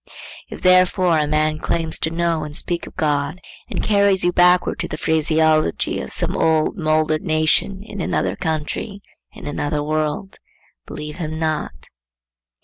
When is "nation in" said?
7.21-8.01